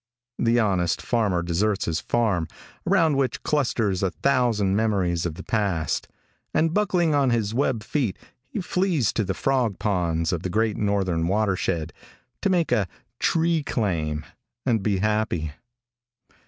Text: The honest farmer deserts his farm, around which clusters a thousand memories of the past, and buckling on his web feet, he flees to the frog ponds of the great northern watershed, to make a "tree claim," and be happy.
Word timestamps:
The 0.39 0.59
honest 0.59 0.99
farmer 0.99 1.43
deserts 1.43 1.85
his 1.85 1.99
farm, 1.99 2.47
around 2.87 3.17
which 3.17 3.43
clusters 3.43 4.01
a 4.01 4.09
thousand 4.09 4.75
memories 4.75 5.27
of 5.27 5.35
the 5.35 5.43
past, 5.43 6.07
and 6.55 6.73
buckling 6.73 7.13
on 7.13 7.29
his 7.29 7.53
web 7.53 7.83
feet, 7.83 8.17
he 8.47 8.61
flees 8.61 9.13
to 9.13 9.23
the 9.23 9.35
frog 9.35 9.77
ponds 9.77 10.33
of 10.33 10.41
the 10.41 10.49
great 10.49 10.75
northern 10.75 11.27
watershed, 11.27 11.93
to 12.41 12.49
make 12.49 12.71
a 12.71 12.87
"tree 13.19 13.61
claim," 13.61 14.25
and 14.65 14.81
be 14.81 14.97
happy. 14.97 15.51